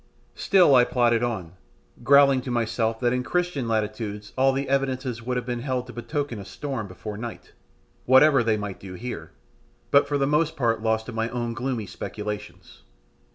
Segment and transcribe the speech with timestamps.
[0.33, 1.51] Still I plodded on,
[2.01, 5.93] growling to myself that in Christian latitudes all the evidences would have been held to
[5.93, 7.51] betoken a storm before night,
[8.05, 9.29] whatever they might do here,
[9.91, 12.81] but for the most part lost in my own gloomy speculations.